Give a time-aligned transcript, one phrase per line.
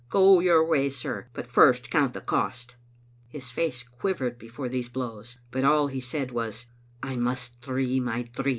[0.09, 2.75] Go your way, sir; but first count the cost."
[3.27, 6.65] His face quivered before these blows, but all he said was,"
[7.03, 8.49] I must dree my dreed."